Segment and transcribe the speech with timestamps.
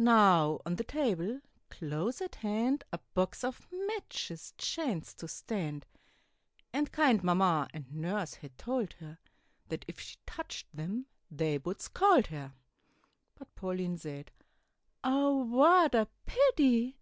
[0.00, 1.40] Now, on the table
[1.70, 5.86] close at hand, A box of matches chanced to stand,
[6.72, 9.18] And kind Mamma and Nurse had told her,
[9.70, 12.52] That if she touched them they would scold her.
[13.34, 14.30] But Pauline said,
[15.02, 16.96] "Oh, what a pity!